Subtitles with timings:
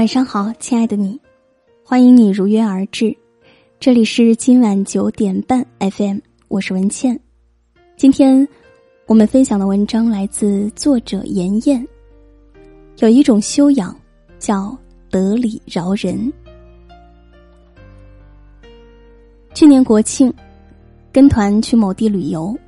[0.00, 1.20] 晚上好，亲爱的你，
[1.84, 3.14] 欢迎你如约而至。
[3.78, 6.16] 这里是今晚九点半 FM，
[6.48, 7.20] 我是文倩。
[7.98, 8.48] 今天
[9.04, 11.86] 我们分享的文章来自作者妍妍。
[13.00, 13.94] 有一种修养
[14.38, 14.74] 叫
[15.10, 16.32] 得理饶人。
[19.52, 20.32] 去年国庆，
[21.12, 22.58] 跟团去某地旅游，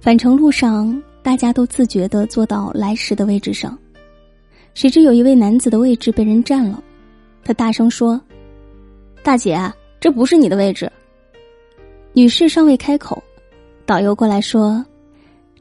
[0.00, 3.76] 返程路上，大家都自觉的坐到来时的位置上。
[4.74, 6.82] 谁知有一位男子的位置被人占了，
[7.44, 8.20] 他大声说
[9.22, 9.60] ：“大姐，
[10.00, 10.90] 这不是你的位置。”
[12.14, 13.22] 女士尚未开口，
[13.84, 14.84] 导游过来说：“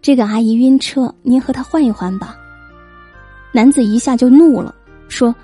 [0.02, 2.38] 这个阿姨晕车，您和她换一换吧。”
[3.52, 4.74] 男子一下就怒了，
[5.10, 5.36] 说：“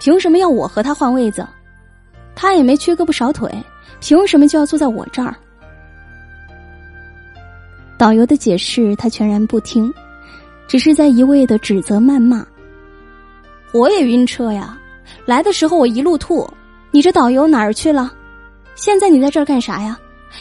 [0.00, 1.46] 凭什么要我和她换位子？
[2.34, 3.52] 她也没缺胳膊少腿，
[4.00, 5.34] 凭什么就要坐在我这儿？”
[7.96, 9.92] 导游的解释他全然不听，
[10.66, 12.44] 只是在一味的指责谩骂。
[13.72, 14.78] 我也晕车呀，
[15.26, 16.48] 来的时候我一路吐，
[16.90, 18.12] 你这导游哪儿去了？
[18.74, 19.98] 现在你在这儿干啥呀？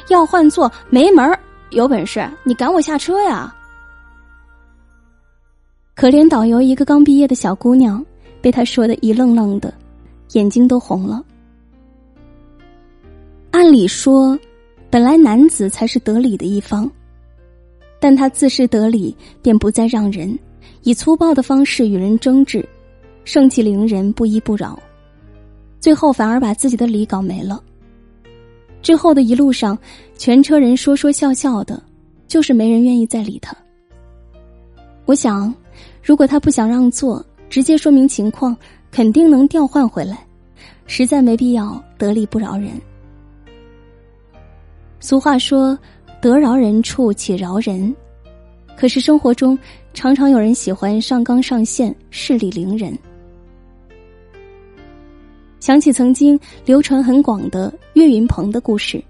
[0.07, 1.39] 要换座没门儿！
[1.71, 3.55] 有本事你赶我下车呀！
[5.95, 8.03] 可怜导游一个刚毕业的小姑娘，
[8.41, 9.73] 被他说的一愣愣的，
[10.31, 11.23] 眼睛都红了。
[13.51, 14.39] 按理说，
[14.89, 16.89] 本来男子才是得理的一方，
[17.99, 20.37] 但他自恃得理，便不再让人
[20.83, 22.67] 以粗暴的方式与人争执。
[23.31, 24.79] 盛气凌人，不依不饶，
[25.79, 27.63] 最后反而把自己的理搞没了。
[28.81, 29.77] 之后的一路上，
[30.17, 31.79] 全车人说说笑笑的，
[32.27, 33.55] 就是没人愿意再理他。
[35.05, 35.53] 我想，
[36.01, 38.57] 如果他不想让座，直接说明情况，
[38.89, 40.25] 肯定能调换回来，
[40.87, 42.71] 实在没必要得理不饶人。
[44.99, 45.77] 俗话说
[46.19, 47.95] ：“得饶人处且饶人。”
[48.75, 49.55] 可是生活中，
[49.93, 52.97] 常常有人喜欢上纲上线，势利凌人。
[55.59, 59.03] 想起曾经流传很广的岳云鹏的故事。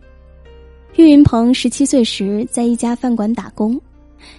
[0.96, 3.80] 岳云鹏十七岁时在一家饭馆打工，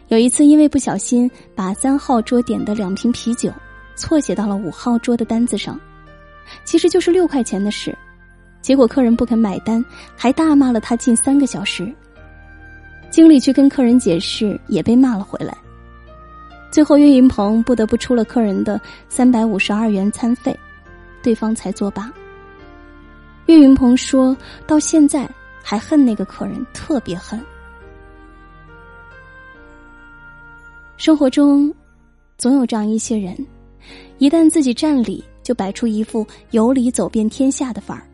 [0.09, 3.51] 有一次因为不小心把三号桌点的两瓶啤酒
[3.95, 5.79] 错写到了五号桌的单子上，
[6.65, 7.97] 其实就是六块钱的事，
[8.61, 9.83] 结果客人不肯买单，
[10.17, 11.91] 还大骂了他近三个小时。
[13.09, 15.57] 经理去跟客人解释，也被骂了回来。
[16.73, 20.57] 最后岳云鹏不得不出了客人的三百五十二元餐费。
[21.23, 22.13] 对方才作罢。
[23.47, 24.37] 岳云鹏说
[24.67, 25.29] 到现在
[25.63, 27.41] 还恨那个客人，特别恨。
[30.97, 31.73] 生活中，
[32.37, 33.35] 总有这样一些人，
[34.19, 38.07] 一旦自己占理，就摆出一副有理走遍天下的范儿。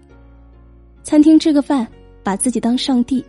[1.03, 1.87] 餐厅吃个饭，
[2.23, 3.25] 把自己当上帝，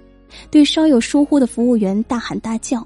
[0.51, 2.79] 对稍有疏忽的服务员大喊大叫；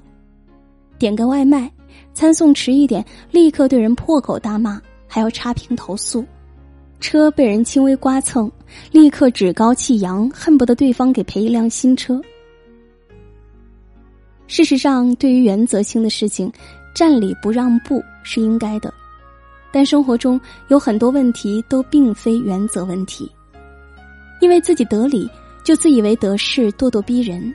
[0.98, 1.70] 点个外卖，
[2.14, 6.24] 餐送迟一点，立刻对人破口大骂，还要差评投诉。
[7.02, 8.50] 车被人轻微刮蹭，
[8.92, 12.22] 立刻趾高气扬，恨不得对方给赔一辆新车。
[14.46, 16.50] 事实上，对于原则性的事情，
[16.94, 18.94] 占理不让步是应该的，
[19.72, 23.30] 但生活中有很多问题都并非原则问题。
[24.40, 25.28] 因为自己得理，
[25.64, 27.52] 就自以为得势，咄咄逼人，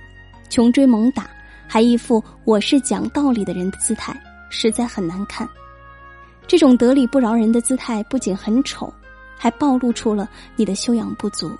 [0.50, 1.30] 穷追猛打，
[1.68, 4.14] 还一副我是讲道理的人的姿态，
[4.50, 5.48] 实在很难看。
[6.48, 8.92] 这种得理不饶人的姿态，不仅很丑。
[9.38, 11.52] 还暴露出了你的修养不足。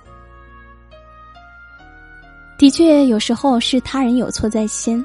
[2.58, 5.04] 的确，有时候是他人有错在先，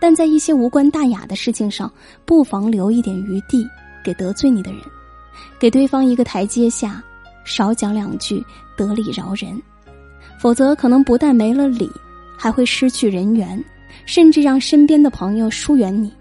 [0.00, 1.90] 但在一些无关大雅的事情上，
[2.24, 3.64] 不妨留一点余地
[4.04, 4.80] 给得罪你的人，
[5.58, 7.00] 给对方一个台阶下，
[7.44, 8.44] 少讲两句，
[8.76, 9.62] 得理饶人。
[10.36, 11.88] 否则，可能不但没了理，
[12.36, 13.64] 还会失去人缘，
[14.04, 16.12] 甚至让身边的朋友疏远你。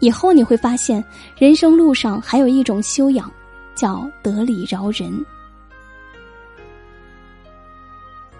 [0.00, 1.02] 以后你会发现，
[1.38, 3.30] 人生路上还有一种修养。
[3.74, 5.24] 叫得理饶人。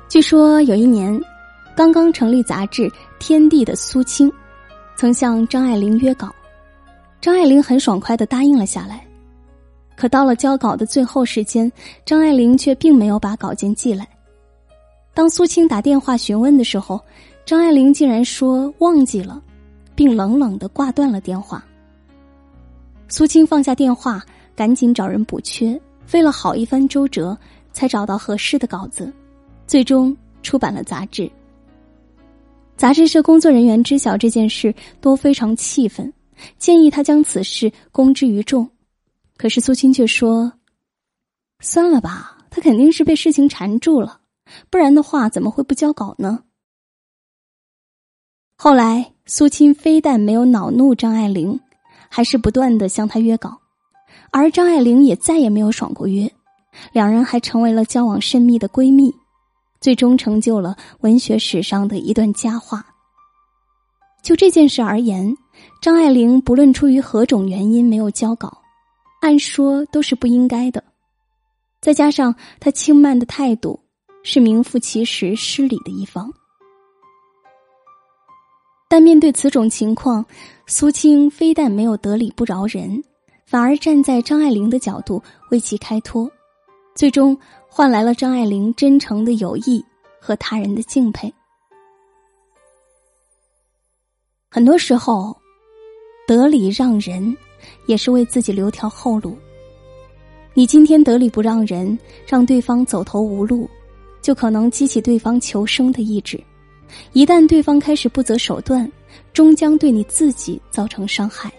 [0.09, 1.21] 据说有一年，
[1.75, 2.83] 刚刚成立杂志
[3.19, 4.33] 《天地》的苏青，
[4.97, 6.33] 曾向张爱玲约稿，
[7.21, 9.05] 张爱玲很爽快的答应了下来。
[9.97, 11.71] 可到了交稿的最后时间，
[12.05, 14.07] 张爱玲却并没有把稿件寄来。
[15.15, 17.01] 当苏青打电话询问的时候，
[17.45, 19.43] 张爱玲竟然说忘记了，
[19.97, 21.65] 并冷冷的挂断了电话。
[23.09, 24.23] 苏青放下电话。
[24.55, 27.37] 赶紧找人补缺，费了好一番周折，
[27.73, 29.13] 才找到合适的稿子，
[29.67, 31.31] 最终出版了杂志。
[32.77, 36.13] 杂志社工作人员知晓这件事，都非常气愤，
[36.59, 38.69] 建议他将此事公之于众。
[39.37, 40.53] 可是苏青却说
[41.61, 44.21] ：“算了吧，他肯定是被事情缠住了，
[44.71, 46.45] 不然的话怎么会不交稿呢？”
[48.57, 51.61] 后来，苏青非但没有恼怒张爱玲，
[52.09, 53.61] 还是不断的向他约稿。
[54.37, 56.29] 而张爱玲也再也没有爽过约，
[56.93, 59.15] 两人还成为了交往甚密的闺蜜，
[59.81, 62.85] 最终成就了文学史上的一段佳话。
[64.25, 65.33] 就这件事而言，
[65.81, 68.61] 张爱玲不论出于何种原因没有交稿，
[69.21, 70.83] 按说都是不应该的。
[71.81, 73.79] 再加上她轻慢的态度，
[74.25, 76.29] 是名副其实失礼的一方。
[78.89, 80.27] 但面对此种情况，
[80.67, 83.05] 苏青非但没有得理不饶人，
[83.55, 85.23] 反而站在张爱玲的角度
[85.53, 86.29] 为其开脱，
[86.97, 89.81] 最终换来了张爱玲真诚的友谊
[90.21, 91.33] 和他人的敬佩。
[94.51, 95.37] 很多时候，
[96.27, 97.37] 得理让人，
[97.87, 99.39] 也是为自己留条后路。
[100.53, 101.97] 你今天得理不让人，
[102.27, 103.71] 让对方走投无路，
[104.21, 106.43] 就可能激起对方求生的意志。
[107.13, 108.91] 一旦对方开始不择手段，
[109.33, 111.53] 终将对你自己造成伤害。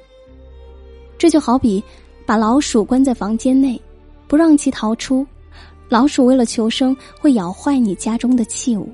[1.17, 1.83] 这就好比
[2.25, 3.79] 把老鼠关在房间内，
[4.27, 5.25] 不让其逃出，
[5.89, 8.89] 老鼠为了求生会咬坏你家中的器物。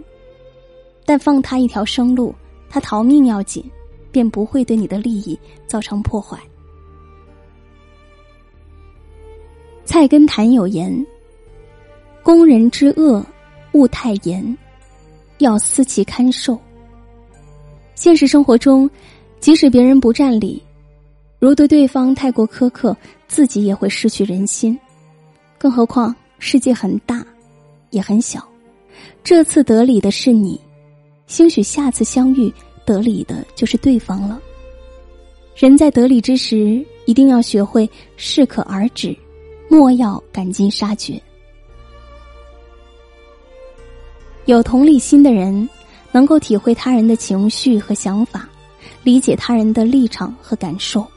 [1.06, 2.34] 但放它一条生路，
[2.70, 3.64] 它逃命要紧。
[4.12, 6.38] 便不会对你的利益造成破坏。
[9.86, 10.94] 菜根谭有言
[12.22, 13.26] ：“工人之恶，
[13.72, 14.58] 勿太严，
[15.38, 16.60] 要思其堪受。”
[17.96, 18.90] 现实生活中，
[19.40, 20.62] 即使别人不占理，
[21.42, 22.96] 如对对方太过苛刻，
[23.28, 24.78] 自己也会失去人心。
[25.58, 27.26] 更何况世界很大，
[27.90, 28.48] 也很小。
[29.24, 30.62] 这次得理的是你，
[31.26, 32.54] 兴许下次相遇。
[32.86, 34.40] 得理的就是对方了。
[35.56, 39.16] 人在得理之时，一定要学会适可而止，
[39.68, 41.20] 莫要赶尽杀绝。
[44.46, 45.68] 有同理心的人，
[46.12, 48.48] 能够体会他人的情绪和想法，
[49.04, 51.08] 理解他人的立场和感受，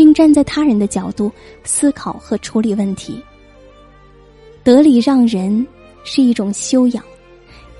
[0.00, 1.30] 并站在他人的角度
[1.62, 3.22] 思考和处理问题。
[4.64, 5.66] 得理让人
[6.04, 7.04] 是一种修养，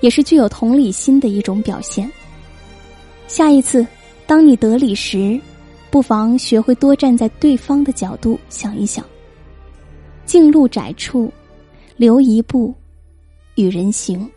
[0.01, 2.07] 也是具有同理心的一种表现。
[3.27, 3.83] 下一次，
[4.27, 5.41] 当你得理时，
[5.89, 9.03] 不妨学会多站在对方的角度想一想。
[10.23, 11.33] 径路窄处，
[11.97, 12.71] 留一步，
[13.55, 14.29] 与人行。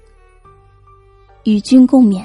[1.43, 2.25] 与君共勉。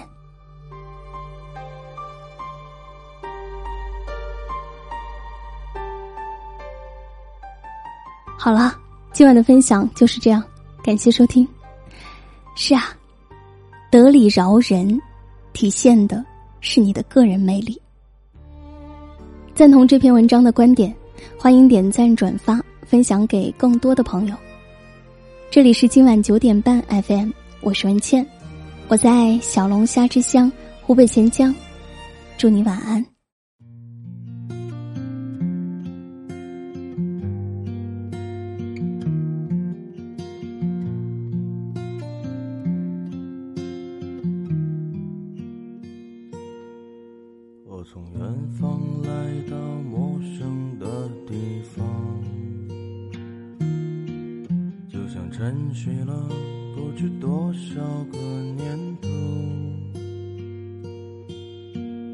[8.41, 8.73] 好了，
[9.11, 10.41] 今晚的分享就是这样，
[10.81, 11.45] 感谢收听。
[12.55, 12.95] 是啊，
[13.91, 14.97] 得理饶人，
[15.51, 16.25] 体现的。
[16.61, 17.81] 是你的个人魅力。
[19.55, 20.93] 赞同这篇文章的观点，
[21.37, 24.35] 欢迎点赞转发，分享给更多的朋友。
[25.49, 27.31] 这里是今晚九点半 FM，
[27.61, 28.27] 我是文倩，
[28.89, 30.51] 我在小龙虾之乡
[30.81, 31.55] 湖北潜江，
[32.37, 33.05] 祝你晚安。
[48.17, 49.09] 远方来
[49.49, 51.85] 到陌生的地方，
[54.89, 56.27] 就像沉睡了
[56.75, 58.17] 不知多少个
[58.57, 59.07] 年头。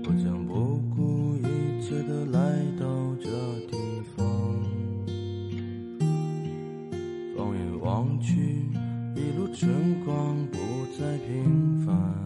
[0.04, 2.40] 我将不顾一切的来
[2.80, 3.30] 到这
[3.72, 3.78] 地
[4.16, 4.26] 方，
[7.36, 8.68] 放眼望去，
[9.16, 10.58] 一路春光不
[11.00, 12.25] 再平凡。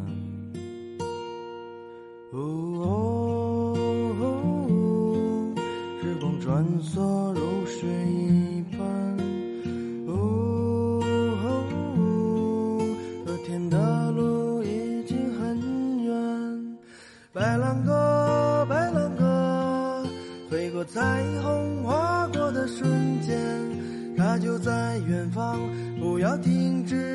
[25.30, 25.60] 方，
[26.00, 27.09] 不要停止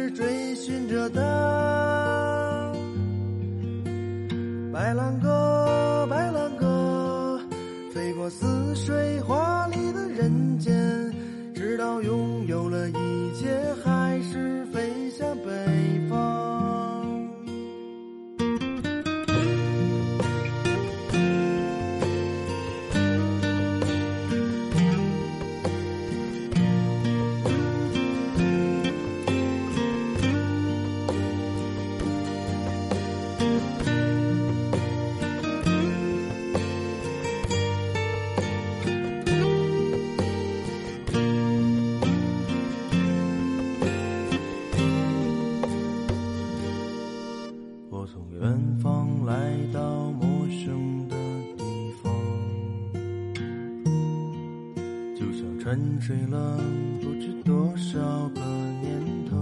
[55.95, 56.59] 沉睡了
[57.01, 58.41] 不知多少个
[58.83, 59.37] 年头，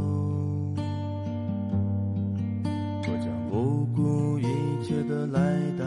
[3.00, 4.44] 我将不顾一
[4.84, 5.86] 切的来到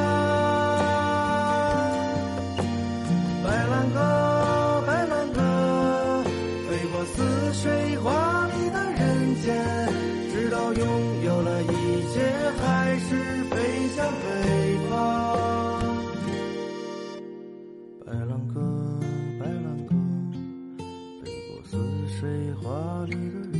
[18.05, 18.99] 白兰鸽，
[19.39, 19.93] 白兰鸽，
[21.23, 21.77] 飞过似
[22.07, 23.50] 水华丽的